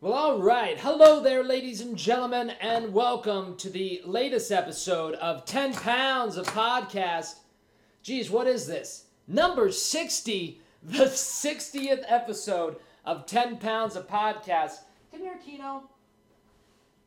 [0.00, 0.78] Well, all right.
[0.78, 6.46] Hello there, ladies and gentlemen, and welcome to the latest episode of 10 Pounds of
[6.46, 7.40] Podcast.
[8.04, 9.06] Geez, what is this?
[9.26, 14.82] Number 60, the 60th episode of 10 Pounds of Podcast.
[15.10, 15.90] Come here, Kino.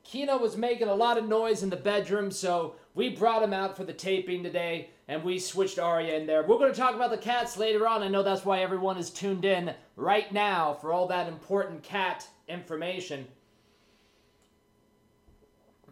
[0.04, 3.78] Kino was making a lot of noise in the bedroom, so we brought him out
[3.78, 6.42] for the taping today, and we switched Arya in there.
[6.42, 8.02] We're going to talk about the cats later on.
[8.02, 12.26] I know that's why everyone is tuned in right now for all that important cat
[12.48, 13.28] information.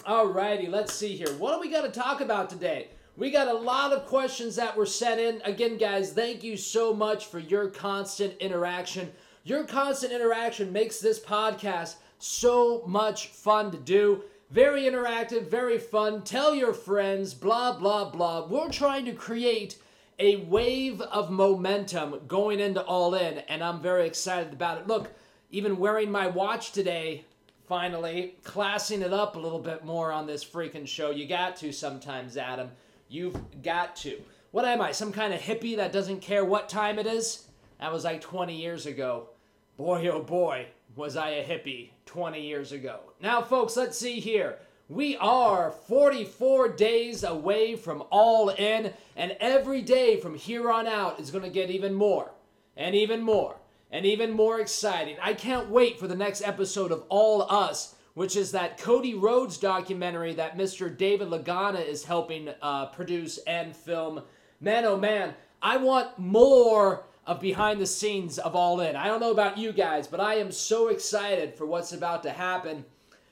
[0.06, 1.34] Alrighty, let's see here.
[1.34, 2.92] What do we got to talk about today?
[3.18, 5.42] We got a lot of questions that were sent in.
[5.44, 9.12] Again, guys, thank you so much for your constant interaction.
[9.44, 14.24] Your constant interaction makes this podcast so much fun to do.
[14.52, 16.24] Very interactive, very fun.
[16.24, 18.48] Tell your friends, blah, blah, blah.
[18.48, 19.78] We're trying to create
[20.18, 24.88] a wave of momentum going into All In, and I'm very excited about it.
[24.88, 25.12] Look,
[25.52, 27.26] even wearing my watch today,
[27.68, 31.12] finally, classing it up a little bit more on this freaking show.
[31.12, 32.72] You got to sometimes, Adam.
[33.08, 34.20] You've got to.
[34.50, 37.46] What am I, some kind of hippie that doesn't care what time it is?
[37.80, 39.30] That was like 20 years ago.
[39.78, 40.66] Boy, oh boy,
[41.00, 43.00] was I a hippie 20 years ago.
[43.22, 44.58] Now, folks, let's see here.
[44.90, 51.22] We are 44 days away from all in, and every day from here on out
[51.22, 52.32] is going to get even more
[52.76, 53.56] and even more
[53.90, 55.16] and even more exciting.
[55.22, 59.58] I can't wait for the next episode of All Us, which is that Cody Rhodes
[59.58, 60.96] documentary that Mr.
[60.96, 64.24] David Lagana is helping uh, produce and film.
[64.60, 68.96] Man, oh man, I want more of behind the scenes of All In.
[68.96, 72.32] I don't know about you guys, but I am so excited for what's about to
[72.32, 72.84] happen.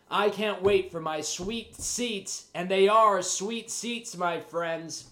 [0.07, 5.05] I can't wait for my sweet seats, and they are sweet seats, my friends.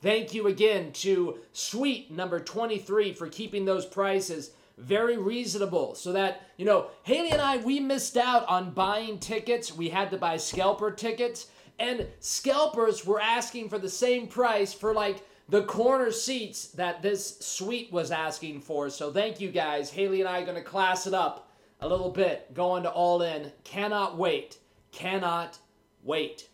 [0.00, 6.40] Thank you again to Suite number 23 for keeping those prices very reasonable so that
[6.56, 10.36] you know haley and i we missed out on buying tickets we had to buy
[10.36, 11.48] scalper tickets
[11.78, 17.38] and scalpers were asking for the same price for like the corner seats that this
[17.40, 18.88] suite was asking for.
[18.90, 19.90] So thank you guys.
[19.90, 23.22] Haley and i are going to class it up a little bit going to all
[23.22, 23.50] in.
[23.64, 24.58] Cannot wait.
[24.92, 25.58] Cannot
[26.02, 26.48] wait.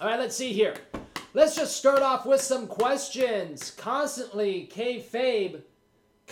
[0.00, 0.74] All right let's see here.
[1.34, 3.70] Let's just start off with some questions.
[3.70, 5.62] Constantly kayfabe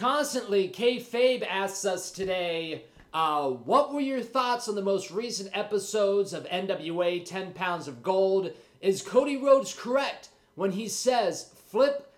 [0.00, 6.32] Constantly, Kayfabe asks us today, uh, what were your thoughts on the most recent episodes
[6.32, 8.52] of NWA 10 Pounds of Gold?
[8.80, 12.12] Is Cody Rhodes correct when he says Flip,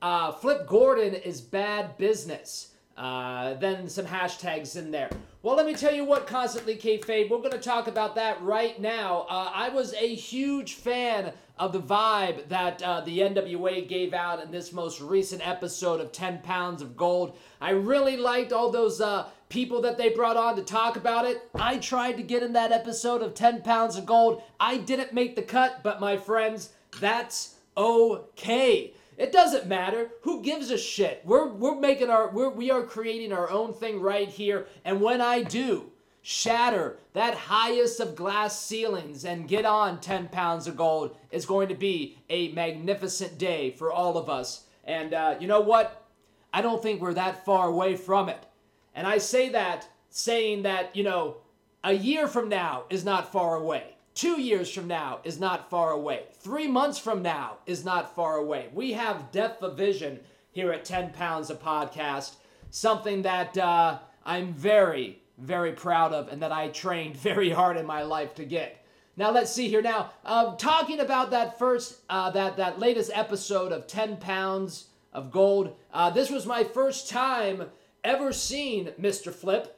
[0.00, 2.70] uh, Flip Gordon is bad business?
[2.96, 5.10] Uh, then some hashtags in there.
[5.42, 8.80] Well, let me tell you what, Constantly Kayfabe, we're going to talk about that right
[8.80, 9.26] now.
[9.28, 14.40] Uh, I was a huge fan of the vibe that uh, the NWA gave out
[14.40, 17.36] in this most recent episode of 10 Pounds of Gold.
[17.60, 21.42] I really liked all those uh, people that they brought on to talk about it.
[21.56, 24.42] I tried to get in that episode of 10 Pounds of Gold.
[24.60, 28.94] I didn't make the cut, but my friends, that's okay.
[29.16, 30.10] It doesn't matter.
[30.22, 31.22] Who gives a shit?
[31.24, 34.66] We're we're making our we're, we are creating our own thing right here.
[34.84, 40.66] And when I do shatter that highest of glass ceilings and get on 10 pounds
[40.66, 44.64] of gold, is going to be a magnificent day for all of us.
[44.84, 46.02] And uh, you know what?
[46.52, 48.46] I don't think we're that far away from it.
[48.94, 51.36] And I say that saying that, you know,
[51.82, 53.93] a year from now is not far away.
[54.14, 56.22] Two years from now is not far away.
[56.34, 58.68] Three months from now is not far away.
[58.72, 60.20] We have depth of vision
[60.52, 62.36] here at 10 Pounds a Podcast,
[62.70, 67.86] something that uh, I'm very, very proud of and that I trained very hard in
[67.86, 68.84] my life to get.
[69.16, 69.82] Now let's see here.
[69.82, 75.30] Now, uh, talking about that first, uh, that that latest episode of 10 Pounds of
[75.30, 75.76] Gold.
[75.92, 77.70] Uh, this was my first time
[78.02, 79.32] ever seeing Mr.
[79.32, 79.76] Flip.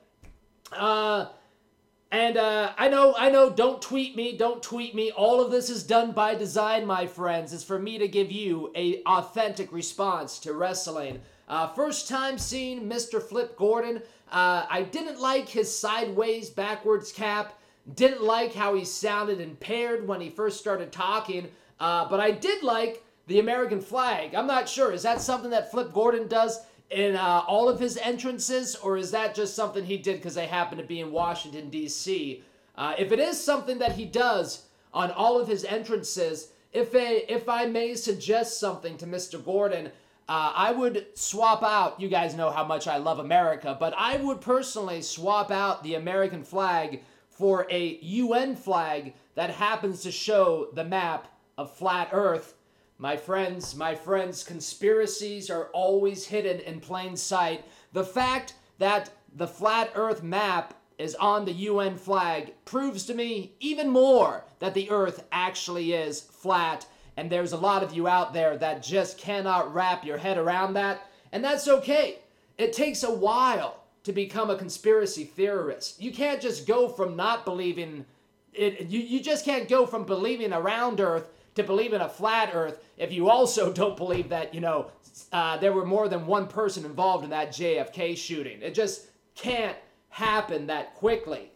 [2.16, 5.10] And uh, I know, I know, don't tweet me, don't tweet me.
[5.10, 7.53] All of this is done by design, my friends.
[7.53, 11.21] It's for me to give you a authentic response to wrestling.
[11.47, 13.22] Uh, first time seeing Mr.
[13.22, 13.99] Flip Gordon.
[14.32, 17.59] Uh, I didn't like his sideways backwards cap.
[17.95, 21.51] Didn't like how he sounded impaired when he first started talking.
[21.78, 24.34] Uh, but I did like the American flag.
[24.34, 24.91] I'm not sure.
[24.91, 26.60] Is that something that Flip Gordon does?
[26.91, 30.47] In uh, all of his entrances, or is that just something he did because they
[30.47, 32.42] happen to be in Washington, D.C.?
[32.77, 37.33] Uh, if it is something that he does on all of his entrances, if, a,
[37.33, 39.42] if I may suggest something to Mr.
[39.42, 39.86] Gordon,
[40.28, 44.16] uh, I would swap out, you guys know how much I love America, but I
[44.16, 50.68] would personally swap out the American flag for a UN flag that happens to show
[50.74, 52.54] the map of flat Earth
[52.98, 57.65] my friends, my friends, conspiracies are always hidden in plain sight.
[57.93, 63.53] The fact that the flat earth map is on the UN flag proves to me
[63.60, 66.87] even more that the earth actually is flat.
[67.19, 70.75] And there's a lot of you out there that just cannot wrap your head around
[70.75, 71.10] that.
[71.33, 72.21] And that's okay.
[72.57, 76.01] It takes a while to become a conspiracy theorist.
[76.01, 78.07] You can't just go from not believing
[78.54, 82.09] it, you, you just can't go from believing a round earth to believe in a
[82.09, 84.91] flat earth if you also don't believe that, you know,
[85.33, 88.63] uh, there were more than one person involved in that JFK shooting.
[88.63, 89.77] It just can't
[90.09, 91.51] happen that quickly.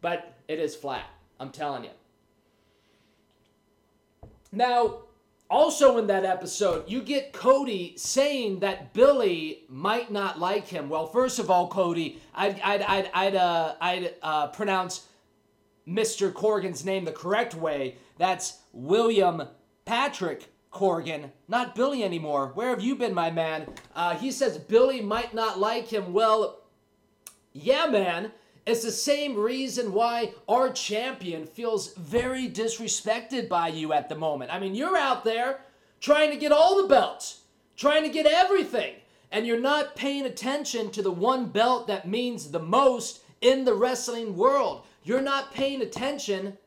[0.00, 1.06] But it is flat,
[1.40, 1.90] I'm telling you.
[4.52, 4.98] Now,
[5.50, 10.88] also in that episode, you get Cody saying that Billy might not like him.
[10.88, 15.06] Well, first of all, Cody, I'd, I'd, I'd, I'd, uh, I'd uh, pronounce
[15.88, 16.32] Mr.
[16.32, 17.96] Corgan's name the correct way.
[18.18, 19.42] That's William
[19.84, 22.52] Patrick Corgan, not Billy anymore.
[22.54, 23.66] Where have you been, my man?
[23.94, 26.12] Uh, he says Billy might not like him.
[26.12, 26.60] Well,
[27.52, 28.32] yeah, man.
[28.66, 34.52] It's the same reason why our champion feels very disrespected by you at the moment.
[34.52, 35.60] I mean, you're out there
[36.00, 37.44] trying to get all the belts,
[37.76, 38.96] trying to get everything,
[39.32, 43.74] and you're not paying attention to the one belt that means the most in the
[43.74, 44.84] wrestling world.
[45.02, 46.58] You're not paying attention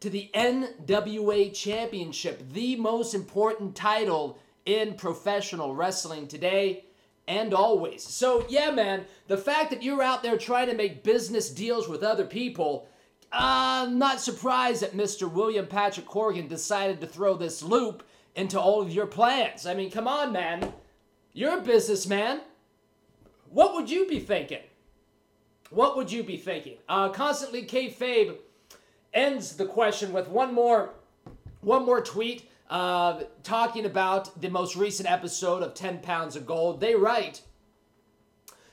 [0.00, 6.84] to the NWA Championship, the most important title in professional wrestling today
[7.28, 8.02] and always.
[8.02, 12.02] So, yeah, man, the fact that you're out there trying to make business deals with
[12.02, 12.88] other people,
[13.32, 15.30] uh, I'm not surprised that Mr.
[15.30, 19.66] William Patrick Corgan decided to throw this loop into all of your plans.
[19.66, 20.72] I mean, come on, man.
[21.32, 22.42] You're a businessman.
[23.50, 24.62] What would you be thinking?
[25.70, 26.76] What would you be thinking?
[26.88, 28.36] Uh, constantly kayfabe
[29.12, 30.90] ends the question with one more,
[31.60, 36.80] one more tweet uh, talking about the most recent episode of 10 Pounds of Gold.
[36.80, 37.42] They write,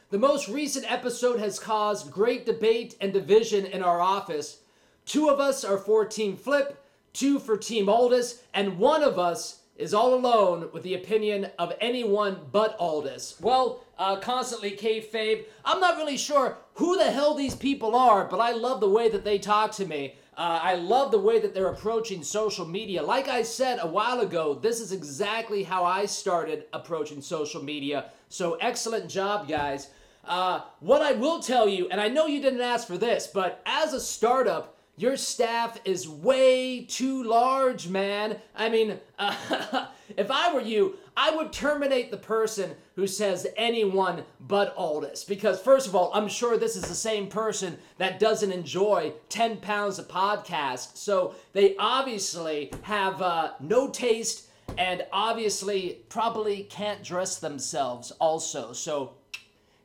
[0.10, 4.60] the most recent episode has caused great debate and division in our office.
[5.06, 9.62] Two of us are for Team Flip, two for Team Aldis, and one of us
[9.76, 13.38] is all alone with the opinion of anyone but Aldis.
[13.42, 15.46] Well, uh, constantly kayfabe.
[15.66, 19.10] I'm not really sure who the hell these people are, but I love the way
[19.10, 20.16] that they talk to me.
[20.36, 23.04] Uh, I love the way that they're approaching social media.
[23.04, 28.06] Like I said a while ago, this is exactly how I started approaching social media.
[28.30, 29.90] So excellent job, guys.
[30.26, 33.62] Uh, what I will tell you, and I know you didn't ask for this, but
[33.66, 38.38] as a startup, your staff is way too large, man.
[38.56, 39.88] I mean, uh,
[40.18, 45.24] if I were you, I would terminate the person who says anyone but Aldis.
[45.24, 49.58] Because, first of all, I'm sure this is the same person that doesn't enjoy 10
[49.58, 50.98] pounds of podcast.
[50.98, 58.74] So they obviously have uh, no taste and obviously probably can't dress themselves also.
[58.74, 59.14] So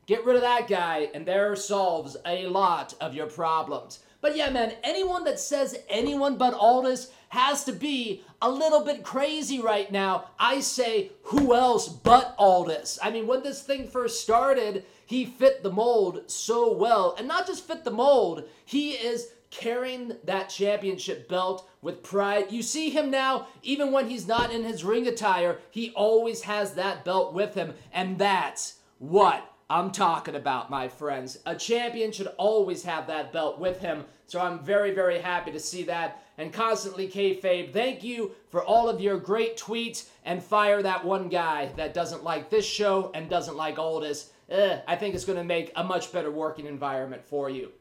[0.07, 3.99] get rid of that guy, and there solves a lot of your problems.
[4.21, 9.03] But yeah, man, anyone that says anyone but Aldis has to be a little bit
[9.03, 10.25] crazy right now.
[10.39, 12.99] I say, who else but Aldis?
[13.01, 17.15] I mean, when this thing first started, he fit the mold so well.
[17.17, 22.51] And not just fit the mold, he is carrying that championship belt with pride.
[22.51, 26.73] You see him now, even when he's not in his ring attire, he always has
[26.73, 27.73] that belt with him.
[27.93, 31.37] And that's what I'm talking about, my friends.
[31.45, 35.59] A champion should always have that belt with him, so I'm very, very happy to
[35.59, 36.23] see that.
[36.39, 41.29] And constantly kayfabe, thank you for all of your great tweets and fire that one
[41.29, 44.31] guy that doesn't like this show and doesn't like Aldis.
[44.49, 47.71] Eh, I think it's going to make a much better working environment for you.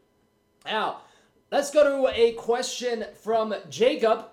[0.67, 0.99] Now,
[1.51, 4.27] let's go to a question from Jacob.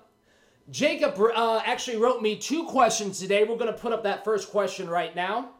[0.72, 3.46] Jacob uh, actually wrote me two questions today.
[3.46, 5.52] We're going to put up that first question right now.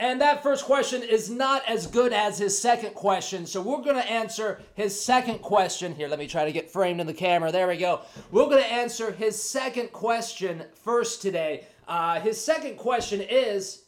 [0.00, 3.46] And that first question is not as good as his second question.
[3.46, 5.94] So we're going to answer his second question.
[5.94, 7.52] Here, let me try to get framed in the camera.
[7.52, 8.00] There we go.
[8.32, 11.66] We're going to answer his second question first today.
[11.86, 13.84] Uh, his second question is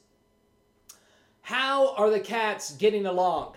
[1.41, 3.57] How are the cats getting along?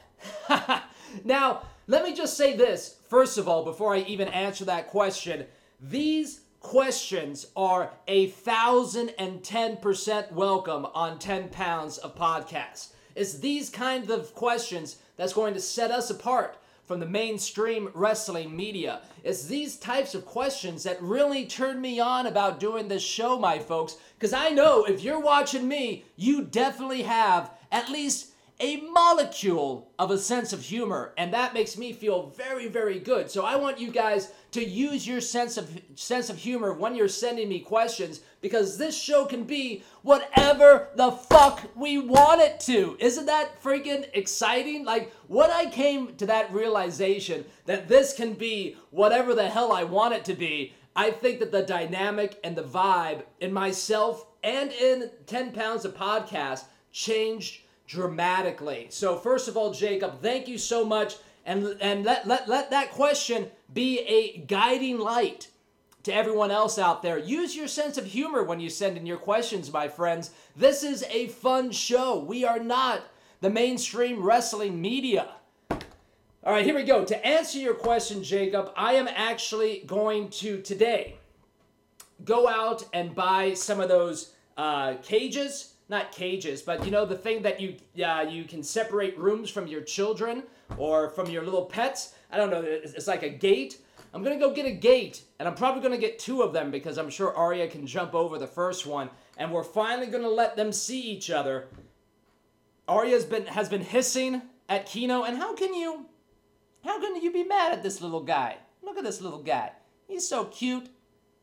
[1.23, 5.45] now, let me just say this, first of all, before I even answer that question.
[5.79, 12.89] These questions are a thousand and ten percent welcome on 10 pounds of podcast.
[13.15, 18.55] It's these kinds of questions that's going to set us apart from the mainstream wrestling
[18.55, 19.01] media.
[19.23, 23.59] It's these types of questions that really turn me on about doing this show, my
[23.59, 29.89] folks, because I know if you're watching me, you definitely have at least a molecule
[29.97, 33.31] of a sense of humor, and that makes me feel very, very good.
[33.31, 37.07] So I want you guys to use your sense of sense of humor when you're
[37.07, 42.97] sending me questions because this show can be whatever the fuck we want it to.
[42.99, 44.83] Isn't that freaking exciting?
[44.83, 49.83] Like when I came to that realization that this can be whatever the hell I
[49.83, 54.71] want it to be, I think that the dynamic and the vibe in myself and
[54.71, 58.85] in 10 pounds of podcast changed dramatically.
[58.91, 61.15] So first of all, Jacob, thank you so much.
[61.45, 65.49] And, and let, let, let that question be a guiding light
[66.03, 67.17] to everyone else out there.
[67.17, 70.29] Use your sense of humor when you send in your questions, my friends.
[70.55, 72.19] This is a fun show.
[72.19, 73.01] We are not
[73.41, 75.31] the mainstream wrestling media.
[75.71, 77.03] All right, here we go.
[77.03, 81.15] To answer your question, Jacob, I am actually going to today
[82.23, 87.17] go out and buy some of those uh, cages not cages, but you know the
[87.17, 90.43] thing that you uh, you can separate rooms from your children
[90.77, 92.13] or from your little pets.
[92.31, 92.61] I don't know.
[92.63, 93.79] It's, like a gate.
[94.13, 96.97] I'm gonna go get a gate, and I'm probably gonna get two of them because
[96.97, 100.71] I'm sure Arya can jump over the first one, and we're finally gonna let them
[100.71, 101.67] see each other.
[102.87, 106.05] Arya's been has been hissing at Kino, and how can you,
[106.83, 108.57] how can you be mad at this little guy?
[108.83, 109.71] Look at this little guy.
[110.07, 110.89] He's so cute.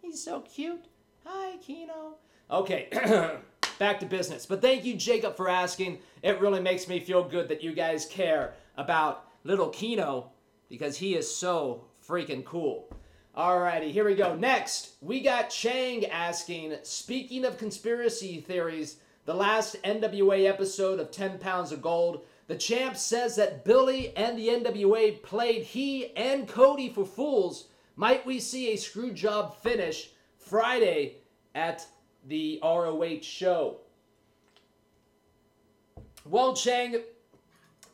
[0.00, 0.86] He's so cute.
[1.24, 2.16] Hi, Kino.
[2.50, 2.88] Okay.
[3.78, 4.47] back to business.
[4.47, 5.99] But thank you, Jacob, for asking.
[6.23, 10.30] It really makes me feel good that you guys care about little Kino
[10.68, 12.88] because he is so freaking cool.
[13.37, 14.35] Alrighty, here we go.
[14.35, 21.38] Next, we got Chang asking, speaking of conspiracy theories, the last NWA episode of 10
[21.38, 26.88] Pounds of Gold, the champ says that Billy and the NWA played he and Cody
[26.88, 27.66] for fools.
[27.97, 31.16] Might we see a screw job finish Friday
[31.54, 31.87] at
[32.26, 33.78] the ROH show.
[36.25, 36.97] Well, Chang,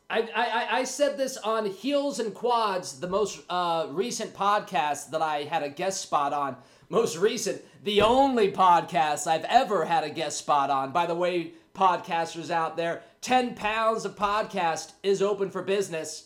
[0.09, 5.21] I, I, I said this on Heels and Quads, the most uh, recent podcast that
[5.21, 6.57] I had a guest spot on.
[6.89, 10.91] Most recent, the only podcast I've ever had a guest spot on.
[10.91, 16.25] By the way, podcasters out there, 10 pounds of podcast is open for business.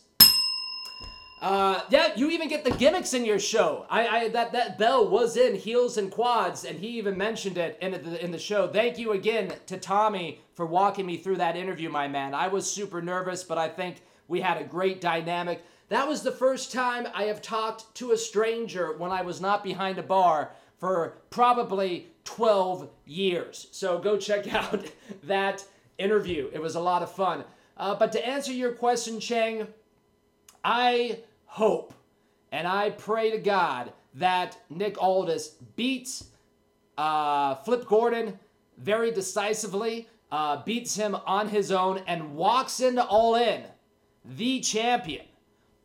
[1.40, 3.86] Uh, yeah, you even get the gimmicks in your show.
[3.92, 7.78] I, I that that bell was in heels and quads, and he even mentioned it
[7.80, 8.68] in the in the show.
[8.68, 12.34] Thank you again to Tommy for walking me through that interview, my man.
[12.34, 15.64] I was super nervous, but I think we had a great dynamic.
[15.90, 19.64] That was the first time I have talked to a stranger when I was not
[19.64, 23.68] behind a bar for probably 12 years.
[23.72, 24.86] So go check out
[25.24, 25.64] that
[25.98, 26.50] interview.
[26.52, 27.44] It was a lot of fun.
[27.78, 29.68] Uh, but to answer your question, Chang,
[30.70, 31.94] I hope
[32.52, 36.26] and I pray to God that Nick Aldis beats
[36.98, 38.38] uh, Flip Gordon
[38.78, 43.64] very decisively, uh, beats him on his own, and walks into All In,
[44.26, 45.26] the champion,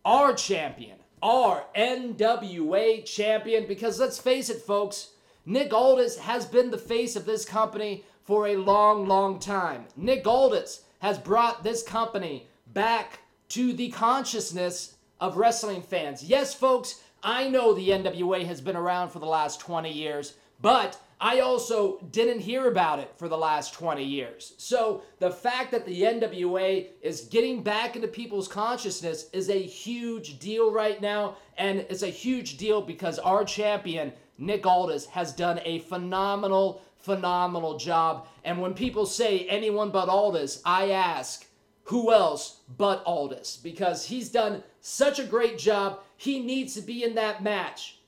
[0.05, 3.69] our champion, our NWA champion.
[3.69, 5.11] Because let's face it, folks,
[5.47, 9.85] Nick Aldis has been the face of this company for a long, long time.
[9.97, 13.21] Nick Aldis has brought this company back
[13.53, 16.25] to the consciousness of wrestling fans.
[16.25, 20.33] Yes, folks, I know the NWA has been around for the last 20 years,
[20.63, 24.55] but I also didn't hear about it for the last 20 years.
[24.57, 30.39] So the fact that the NWA is getting back into people's consciousness is a huge
[30.39, 31.37] deal right now.
[31.59, 37.77] And it's a huge deal because our champion, Nick Aldis, has done a phenomenal, phenomenal
[37.77, 38.27] job.
[38.45, 41.47] And when people say anyone but Aldis, I ask,
[41.93, 43.59] who else but Aldis?
[43.63, 46.01] Because he's done such a great job.
[46.17, 47.99] He needs to be in that match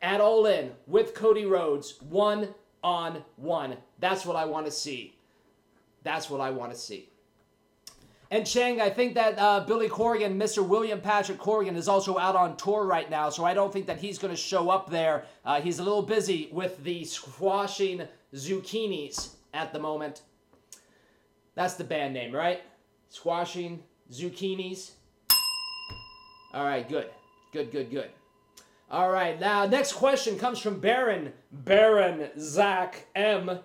[0.00, 3.78] at All In with Cody Rhodes, one on one.
[3.98, 5.16] That's what I want to see.
[6.04, 7.08] That's what I want to see.
[8.30, 10.64] And Chang, I think that uh, Billy Corgan, Mr.
[10.64, 13.98] William Patrick Corgan, is also out on tour right now, so I don't think that
[13.98, 15.24] he's going to show up there.
[15.44, 20.22] Uh, he's a little busy with the squashing zucchinis at the moment.
[21.56, 22.62] That's the band name, right?
[23.12, 24.92] Squashing zucchinis.
[26.54, 27.10] All right, good.
[27.52, 28.10] Good, good, good.
[28.90, 33.60] All right, now next question comes from Baron, Baron Zach M.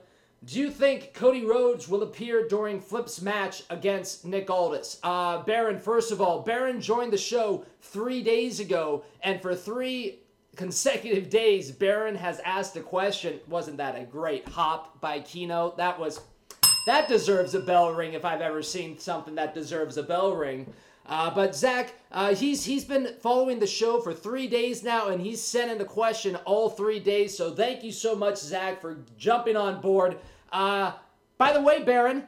[0.46, 5.00] Do you think Cody Rhodes will appear during Flip's match against Nick Aldis?
[5.02, 10.20] Uh, Baron, first of all, Baron joined the show three days ago, and for three
[10.56, 13.40] consecutive days, Baron has asked a question.
[13.48, 15.74] Wasn't that a great hop by Kino?
[15.78, 16.22] That was
[16.88, 20.74] that deserves a bell ring if I've ever seen something that deserves a bell ring.
[21.06, 25.20] Uh, but Zach, uh, he's he's been following the show for three days now, and
[25.20, 27.36] he's sent in the question all three days.
[27.38, 30.18] So thank you so much, Zach, for jumping on board.
[30.50, 30.94] Uh,
[31.38, 32.24] by the way, Baron,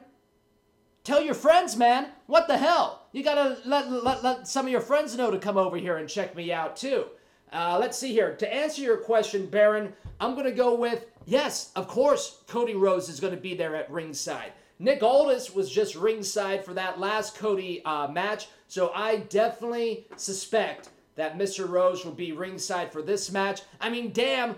[1.04, 2.08] tell your friends, man.
[2.26, 3.08] What the hell?
[3.12, 6.06] You gotta let, let, let some of your friends know to come over here and
[6.06, 7.06] check me out too.
[7.52, 8.34] Uh, let's see here.
[8.36, 13.20] To answer your question, Baron, I'm gonna go with yes, of course, Cody Rhodes is
[13.20, 14.52] gonna be there at ringside.
[14.78, 20.88] Nick Aldis was just ringside for that last Cody uh, match, so I definitely suspect
[21.16, 21.68] that Mr.
[21.68, 23.60] Rhodes will be ringside for this match.
[23.80, 24.56] I mean, damn,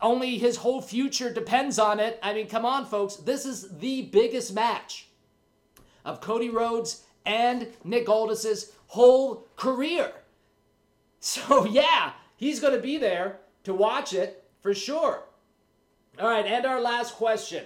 [0.00, 2.18] only his whole future depends on it.
[2.22, 3.16] I mean, come on, folks.
[3.16, 5.08] This is the biggest match
[6.04, 10.12] of Cody Rhodes and Nick Aldis's whole career.
[11.18, 15.24] So, yeah, he's going to be there to watch it for sure.
[16.18, 17.64] All right, and our last question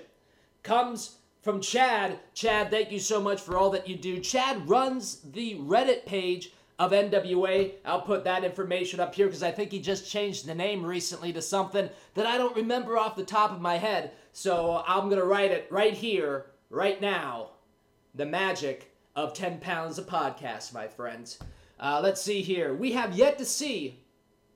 [0.62, 2.18] comes from Chad.
[2.34, 4.18] Chad, thank you so much for all that you do.
[4.18, 7.72] Chad runs the Reddit page of NWA.
[7.84, 11.32] I'll put that information up here because I think he just changed the name recently
[11.34, 14.12] to something that I don't remember off the top of my head.
[14.32, 17.50] So I'm going to write it right here, right now.
[18.14, 21.38] The magic of 10 pounds of podcast, my friends.
[21.78, 22.74] Uh, let's see here.
[22.74, 24.00] We have yet to see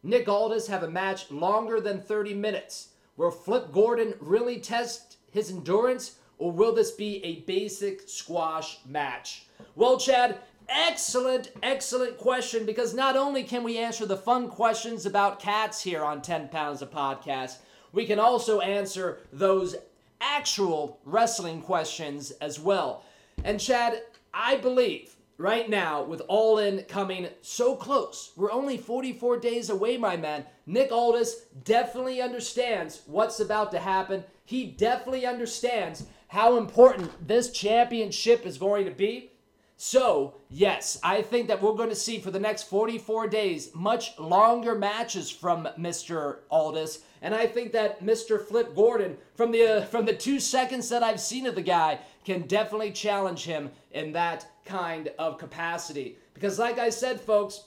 [0.05, 2.91] Nick Aldis have a match longer than 30 minutes.
[3.17, 6.19] Will Flip Gordon really test his endurance?
[6.39, 9.47] or will this be a basic squash match?
[9.77, 15.41] Well, Chad, excellent, excellent question because not only can we answer the fun questions about
[15.41, 17.59] cats here on 10 Pounds of Podcast,
[17.93, 19.77] we can also answer those
[20.21, 23.05] actual wrestling questions as well.
[23.45, 29.39] And Chad, I believe right now, with All In coming so close, we're only 44
[29.39, 30.45] days away, my man.
[30.67, 34.25] Nick Aldis definitely understands what's about to happen.
[34.45, 39.31] He definitely understands how important this championship is going to be.
[39.77, 44.19] So, yes, I think that we're going to see for the next 44 days much
[44.19, 46.39] longer matches from Mr.
[46.51, 47.01] Aldis.
[47.23, 48.41] And I think that Mr.
[48.41, 51.99] Flip Gordon, from the, uh, from the two seconds that I've seen of the guy,
[52.25, 56.17] can definitely challenge him in that kind of capacity.
[56.35, 57.65] Because, like I said, folks,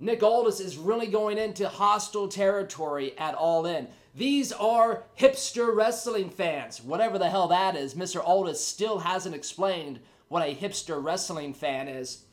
[0.00, 3.88] Nick Aldis is really going into hostile territory at All In.
[4.14, 7.94] These are hipster wrestling fans, whatever the hell that is.
[7.94, 8.22] Mr.
[8.22, 12.24] Aldis still hasn't explained what a hipster wrestling fan is.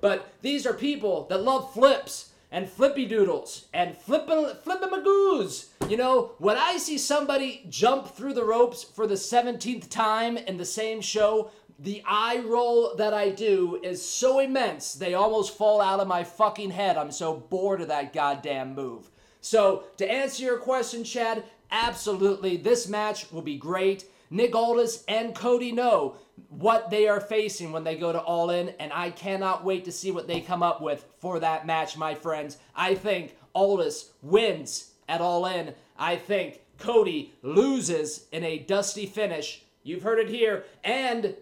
[0.00, 5.66] But these are people that love flips and flippy doodles and flippin' flippin' magoos.
[5.88, 10.56] You know, when I see somebody jump through the ropes for the 17th time in
[10.56, 15.80] the same show, the eye roll that I do is so immense they almost fall
[15.80, 16.96] out of my fucking head.
[16.96, 19.10] I'm so bored of that goddamn move.
[19.40, 24.04] So, to answer your question, Chad, absolutely, this match will be great.
[24.30, 26.16] Nick Aldis and Cody know
[26.48, 29.92] what they are facing when they go to All In, and I cannot wait to
[29.92, 32.58] see what they come up with for that match, my friends.
[32.74, 35.74] I think Aldis wins at All In.
[35.96, 39.62] I think Cody loses in a dusty finish.
[39.82, 40.64] You've heard it here.
[40.84, 41.34] And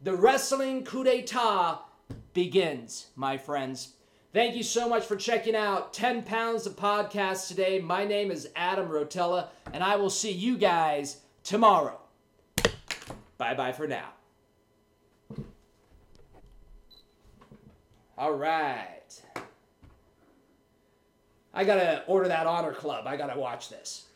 [0.00, 1.80] the wrestling coup d'etat
[2.32, 3.94] begins, my friends.
[4.32, 7.80] Thank you so much for checking out 10 Pounds of Podcast today.
[7.80, 11.98] My name is Adam Rotella, and I will see you guys tomorrow.
[13.38, 14.10] Bye bye for now.
[18.18, 19.22] All right.
[21.52, 23.06] I gotta order that Honor Club.
[23.06, 24.06] I gotta watch this.